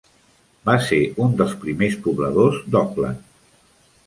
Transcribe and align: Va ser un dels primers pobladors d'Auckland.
Va 0.69 0.77
ser 0.85 0.99
un 1.25 1.35
dels 1.41 1.53
primers 1.67 1.99
pobladors 2.07 2.59
d'Auckland. 2.73 3.23